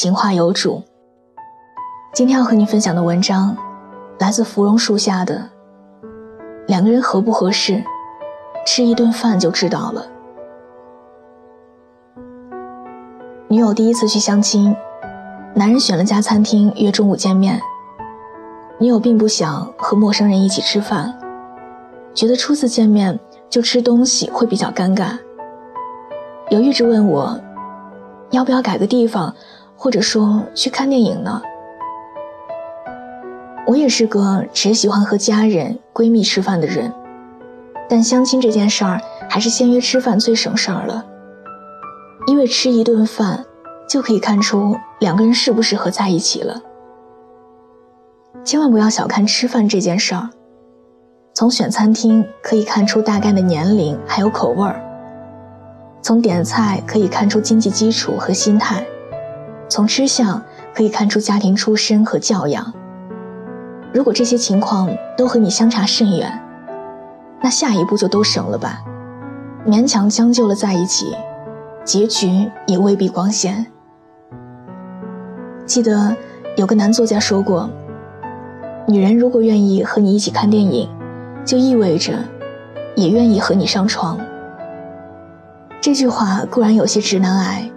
[0.00, 0.80] 情话有主。
[2.14, 3.56] 今天要和你分享的文章，
[4.20, 5.50] 来自芙蓉树下的。
[6.68, 7.82] 两个人合不合适，
[8.64, 10.06] 吃一顿饭就知道了。
[13.48, 14.72] 女友第一次去相亲，
[15.52, 17.60] 男人选了家餐厅约中午见面。
[18.78, 21.12] 女友并不想和陌生人一起吃饭，
[22.14, 23.18] 觉得初次见面
[23.50, 25.18] 就吃东西会比较尴尬，
[26.50, 27.36] 犹豫着问我，
[28.30, 29.34] 要不要改个地方。
[29.78, 31.40] 或者说去看电影呢？
[33.64, 36.92] 我也是个只喜欢和家人、闺蜜吃饭的人，
[37.88, 41.04] 但相亲这件事儿还是先约吃饭最省事儿了，
[42.26, 43.44] 因为吃一顿饭
[43.88, 46.60] 就可以看出两个人适不适合在一起了。
[48.42, 50.28] 千万不要小看吃饭这件事儿，
[51.34, 54.82] 从选餐厅可以看出大概的年龄还有口味儿，
[56.02, 58.84] 从点菜可以看出经济基础和心态。
[59.68, 60.42] 从吃相
[60.74, 62.72] 可以看出家庭出身和教养。
[63.92, 66.40] 如果这些情况都和你相差甚远，
[67.40, 68.82] 那下一步就都省了吧。
[69.66, 71.14] 勉强将就了在一起，
[71.84, 73.66] 结局也未必光鲜。
[75.66, 76.16] 记得
[76.56, 77.68] 有个男作家说过
[78.88, 80.88] ：“女人如果愿意和你一起看电影，
[81.44, 82.14] 就意味着
[82.96, 84.18] 也愿意和你上床。”
[85.80, 87.70] 这句话固然有些直男癌。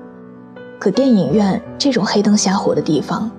[0.82, 3.30] 可电影院这种黑灯瞎火的地方，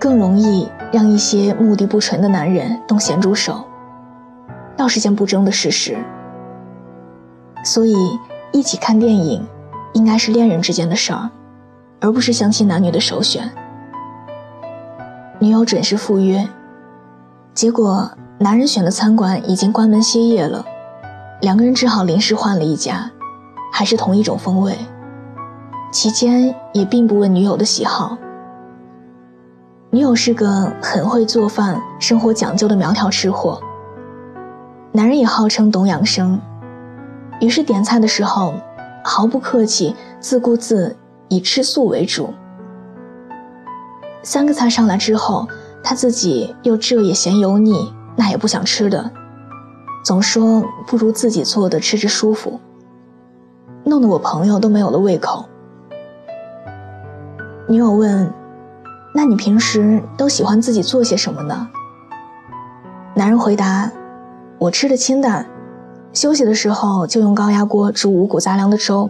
[0.00, 3.62] 更容易让一些目的不纯的男人动咸猪手，
[4.74, 5.98] 倒是件不争的事实。
[7.62, 7.94] 所以，
[8.52, 9.46] 一起看电影，
[9.92, 11.28] 应该是恋人之间的事儿，
[12.00, 13.52] 而不是相亲男女的首选。
[15.40, 16.48] 女友准时赴约，
[17.52, 20.64] 结果男人选的餐馆已经关门歇业了，
[21.42, 23.10] 两个人只好临时换了一家，
[23.70, 24.74] 还是同一种风味。
[25.92, 28.16] 期间也并不问女友的喜好。
[29.90, 33.60] 女友是个很会做饭、生活讲究的苗条吃货。
[34.90, 36.40] 男人也号称懂养生，
[37.40, 38.54] 于是点菜的时候
[39.04, 40.96] 毫不客气，自顾自
[41.28, 42.32] 以吃素为主。
[44.22, 45.46] 三个菜上来之后，
[45.84, 49.10] 他自己又这也嫌油腻，那也不想吃的，
[50.02, 52.58] 总说不如自己做的吃着舒服，
[53.84, 55.44] 弄得我朋友都没有了胃口。
[57.72, 58.30] 女友问
[59.16, 61.70] ：“那你平时都喜欢自己做些什么呢？”
[63.16, 63.90] 男人回答
[64.60, 65.46] ：“我吃的清淡，
[66.12, 69.08] 休息的时候就用高压锅煮五谷杂粮的粥，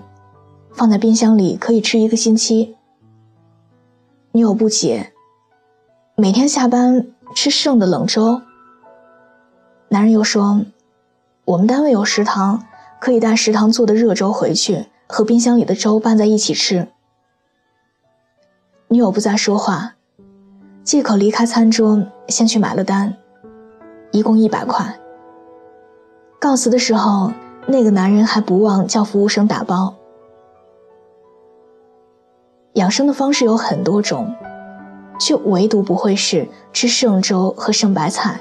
[0.73, 2.77] 放在冰箱里可以吃一个星期。”
[4.31, 5.13] 女友不解
[6.15, 8.43] ：“每天下班吃剩的冷粥？”
[9.91, 10.61] 男人又说
[11.47, 12.63] ：“我们单位有食堂，
[13.01, 16.87] 可以带食堂做的热粥回去，和冰箱里的粥拌在一起吃。”
[18.93, 19.95] 女友不再说话，
[20.85, 21.99] 借口离开餐桌，
[22.29, 23.17] 先去买了单，
[24.11, 24.85] 一共一百块。
[26.39, 27.33] 告辞的时候，
[27.67, 29.95] 那个男人还不忘叫服务生打包。
[32.75, 34.31] 养生的方式有很多种，
[35.19, 38.39] 却唯独不会是吃剩粥和剩白菜。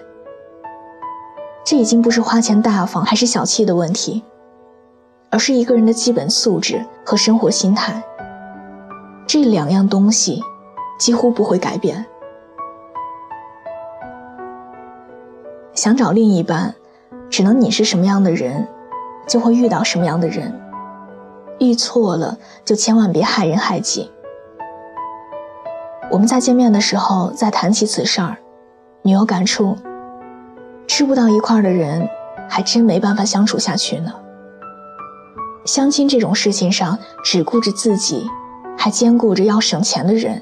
[1.64, 4.22] 这已经不是花钱大方还是小气的问题，
[5.30, 8.04] 而是一个人的基本素质和生活心态。
[9.34, 10.44] 这两样东西
[11.00, 12.06] 几乎不会改变。
[15.74, 16.76] 想找另一半，
[17.30, 18.68] 只能你是什么样的人，
[19.26, 20.54] 就会遇到什么样的人。
[21.62, 24.12] 遇错了，就千万别害人害己。
[26.12, 28.36] 我们在见面的时候再谈起此事儿，
[29.02, 29.78] 女友感触：
[30.88, 32.06] 吃不到一块的人，
[32.50, 34.12] 还真没办法相处下去呢。
[35.64, 38.30] 相亲这种事情上，只顾着自己。
[38.84, 40.42] 还兼顾着要省钱的人，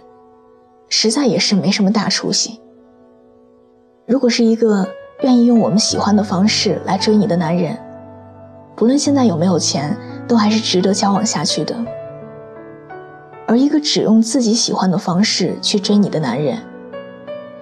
[0.87, 2.61] 实在也是没什么大出息。
[4.07, 4.87] 如果是一个
[5.23, 7.77] 愿意用我们喜欢的方式来追你的男人，
[8.77, 9.93] 不论现在有没有钱，
[10.25, 11.75] 都还是值得交往下去的。
[13.45, 16.57] 而一个只用自己喜欢的方式去追你的男人，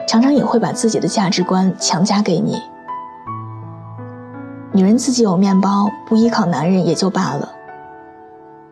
[0.08, 2.62] 常常也会把自己的价值观强加给你。
[4.74, 7.57] 女人自己有面包，不依靠男人也就罢了。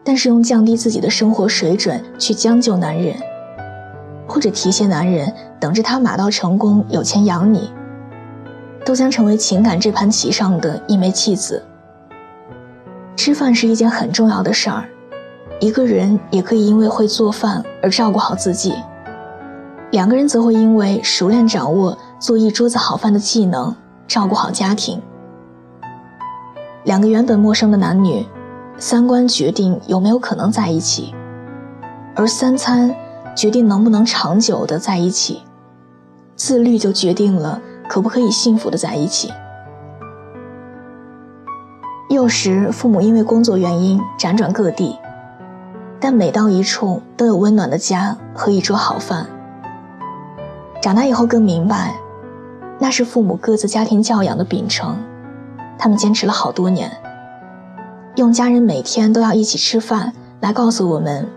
[0.06, 3.16] 但是用降低自己的生活水准去将就男人，
[4.28, 7.72] 或者提携男人等着他马到成功有钱养你，
[8.86, 11.64] 都将成为情感这盘棋上的一枚棋子。
[13.16, 14.88] 吃饭是一件很重要的事儿，
[15.60, 18.76] 一个人也可以因为会做饭而照顾好自己，
[19.90, 23.76] 两个人则会因为熟练掌握做一桌子好饭的技能
[24.08, 25.02] 照顾好家庭。
[26.84, 28.24] 两个原本陌生的男女，
[28.78, 31.16] 三观决定有没有可能在一起，
[32.14, 32.94] 而三餐
[33.34, 35.42] 决定能不能长久的在一起，
[36.36, 39.32] 自律就决定了可不可以幸福的在一起。
[42.10, 45.00] 幼时，父母因为工作原因辗转各地，
[46.00, 49.26] 但每到一处都有温暖的家和一桌好饭。
[50.82, 51.96] 长大以后更明白，
[52.78, 54.98] 那是父母各自家庭教养的秉承，
[55.80, 56.92] 他们坚持了好多年，
[58.16, 61.28] 用家人每天都要一起吃饭来告诉我们，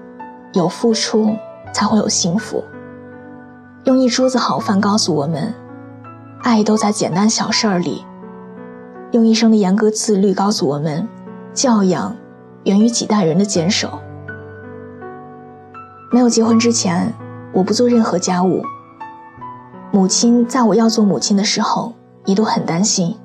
[0.52, 1.34] 有付出
[1.72, 2.62] 才会有幸福；
[3.84, 5.52] 用一桌子好饭告诉我们，
[6.42, 8.04] 爱都在简单小事儿里。
[9.10, 11.08] 用一生的严格自律告诉我们，
[11.52, 12.14] 教养
[12.62, 13.98] 源于几代人的坚守。
[16.12, 17.12] 没有结婚之前，
[17.52, 18.62] 我不做任何家务。
[19.90, 21.92] 母亲在我要做母亲的时候，
[22.24, 23.16] 一度很担心。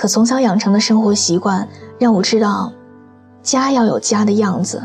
[0.00, 1.68] 可从小养成的生活习惯
[1.98, 2.72] 让我知道，
[3.42, 4.82] 家要有家的样子，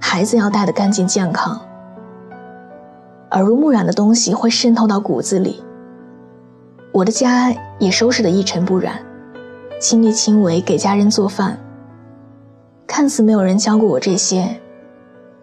[0.00, 1.60] 孩子要带得干净健康。
[3.32, 5.62] 耳濡目染的东西会渗透到骨子里。
[6.90, 8.98] 我的家也收拾得一尘不染，
[9.78, 11.58] 亲力亲为给家人做饭。
[12.86, 14.58] 看似没有人教过我这些，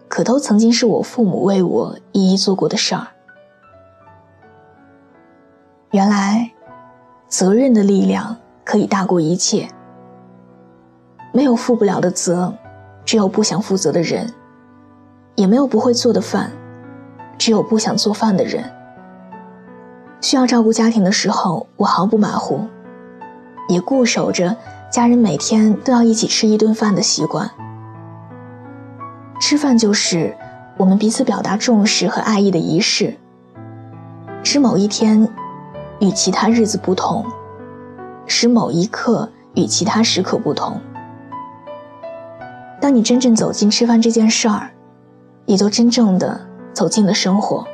[0.08, 3.06] 可都曾经是我父母为我一一做过的事儿。
[5.92, 6.50] 原来，
[7.28, 9.68] 责任的力量可以大过一切。
[11.32, 12.52] 没有负不了的责，
[13.04, 14.26] 只有不想负责的人；
[15.34, 16.50] 也没有不会做的饭，
[17.38, 18.64] 只有不想做饭的人。
[20.20, 22.66] 需要照顾家庭的时候，我毫不马虎，
[23.68, 24.56] 也固守着
[24.90, 27.50] 家人每天都要一起吃一顿饭的习惯。
[29.40, 30.36] 吃饭就是
[30.76, 33.16] 我们彼此表达重视和爱意的仪式，
[34.44, 35.28] 使某一天
[35.98, 37.26] 与其他日子不同，
[38.26, 40.80] 使某一刻与其他时刻不同。
[42.80, 44.70] 当你真正走进吃饭这件事儿，
[45.46, 46.40] 也就真正的
[46.72, 47.66] 走进了生活。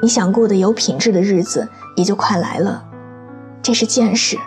[0.00, 2.84] 你想过的有品质的日子也就快来了，
[3.60, 4.38] 这是见识。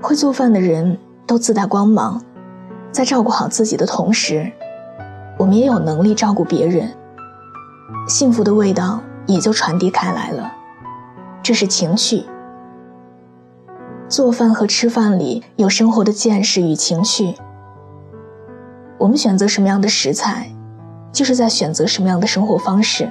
[0.00, 2.22] 会做饭的人都自带光芒，
[2.90, 4.50] 在照顾好自己的同时，
[5.38, 6.92] 我们也有能力照顾别人，
[8.08, 10.52] 幸福的味道也就传递开来了。
[11.42, 12.24] 这是情趣。
[14.12, 17.34] 做饭和吃饭里有生活的见识与情趣。
[18.98, 20.52] 我们选择什么样的食材，
[21.10, 23.10] 就是在选择什么样的生活方式。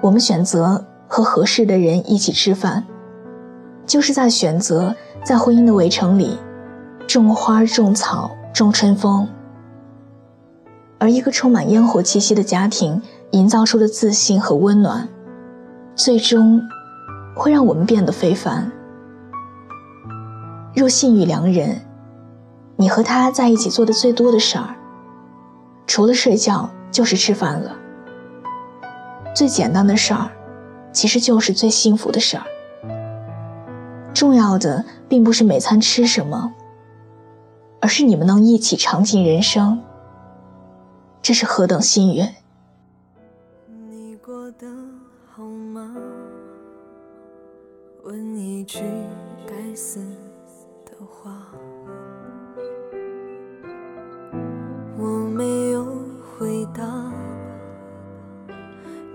[0.00, 2.84] 我们选择和合适的人一起吃饭，
[3.86, 4.92] 就是在选择
[5.24, 6.36] 在婚姻的围城里
[7.06, 9.28] 种花、种草、种春风。
[10.98, 13.00] 而一个充满烟火气息的家庭
[13.30, 15.08] 营造出的自信和温暖，
[15.94, 16.60] 最终
[17.36, 18.68] 会让我们变得非凡。
[20.74, 21.80] 若信遇良人，
[22.76, 24.74] 你和他在一起做的最多的事儿，
[25.86, 27.76] 除了睡觉就是吃饭了。
[29.34, 30.30] 最简单的事儿，
[30.92, 32.44] 其实就是最幸福的事儿。
[34.14, 36.52] 重要的并不是每餐吃什么，
[37.80, 39.80] 而是你们能一起尝尽人生。
[41.22, 42.26] 这是何等幸运！
[43.88, 44.66] 你过得
[45.34, 45.94] 好吗？
[48.04, 48.80] 问一句
[49.46, 50.00] 该死
[51.06, 51.30] 话。
[54.98, 55.84] 我没有
[56.38, 56.84] 回答。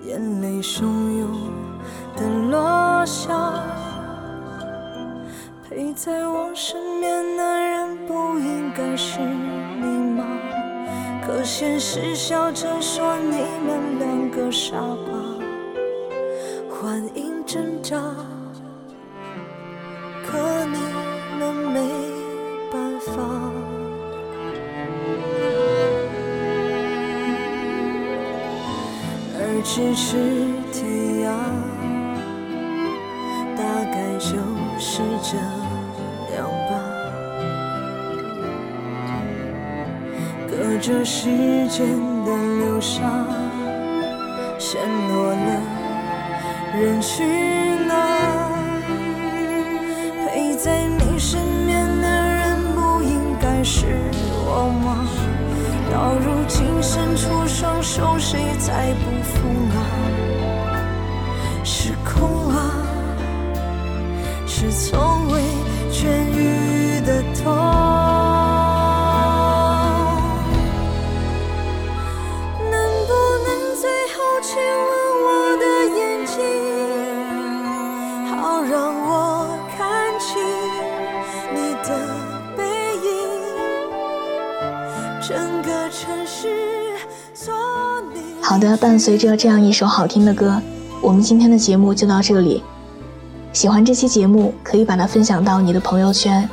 [0.03, 0.83] 眼泪汹
[1.19, 1.29] 涌
[2.15, 3.33] 的落下，
[5.63, 10.23] 陪在我身边的人不应该是你吗？
[11.25, 15.17] 可现实笑着说你们两个傻瓜，
[16.69, 17.99] 欢迎挣扎，
[29.63, 30.17] 咫尺
[30.71, 30.83] 天
[31.25, 31.27] 涯，
[33.57, 34.37] 大概就
[34.79, 35.37] 是这
[36.35, 36.71] 样吧。
[40.47, 41.27] 隔着时
[41.67, 43.01] 间的流沙，
[44.59, 45.61] 陷落了
[46.79, 47.25] 人群
[47.89, 47.93] 啊。
[50.27, 53.85] 陪在你身边的人不应该是
[54.45, 55.07] 我吗？
[55.95, 59.79] 到如今伸出双手，谁在不疯啊？
[61.63, 62.57] 是空啊，
[64.45, 65.39] 是从未
[65.93, 67.45] 痊愈的痛。
[72.69, 72.75] 能
[73.07, 73.11] 不
[73.45, 73.47] 能
[73.79, 74.91] 最后亲吻
[75.23, 75.25] 我
[75.61, 75.63] 的
[75.95, 76.35] 眼睛？
[78.35, 78.73] 好让
[79.07, 79.07] 我
[79.77, 79.79] 看
[80.19, 80.27] 清
[81.53, 81.89] 你的
[82.57, 82.59] 背
[82.97, 83.07] 影。
[85.21, 85.64] 整个。
[88.41, 90.61] 好的伴随着这样一首好听的歌，
[91.01, 92.63] 我们今天的节目就到这里。
[93.51, 96.47] 喜欢这期节目，可以把它分享到你的朋友圈，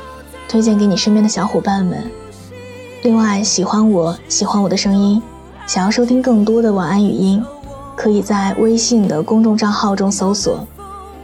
[0.49, 2.09] 推荐给你身边的小伙伴们。
[3.03, 5.21] 另外，喜欢我喜欢我的声音，
[5.67, 7.43] 想要收听更多的晚安语音，
[7.95, 10.65] 可以在微信的公众账号中搜索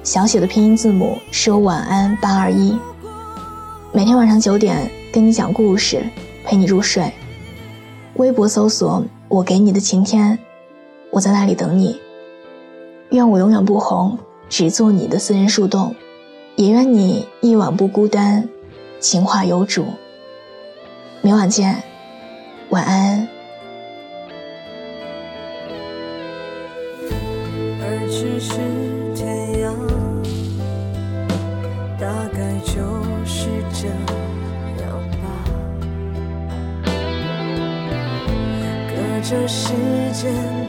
[0.03, 2.77] 小写的拼音字母说晚安八二一，
[3.91, 6.03] 每天晚上九点跟你讲故事，
[6.45, 7.11] 陪你入睡。
[8.19, 10.37] 微博搜索我给你的晴天。
[11.09, 12.01] 我在那里等你，
[13.11, 15.95] 愿我永远不红，只做你的私人树洞，
[16.57, 18.49] 也愿你一晚不孤单，
[18.99, 19.85] 情话有主。
[21.21, 21.81] 明晚见，
[22.71, 23.25] 晚安。
[39.29, 39.69] 这世
[40.11, 40.68] 间